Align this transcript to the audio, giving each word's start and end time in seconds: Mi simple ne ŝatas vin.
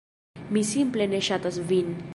Mi 0.55 0.63
simple 0.71 1.09
ne 1.13 1.21
ŝatas 1.29 1.65
vin. 1.73 1.97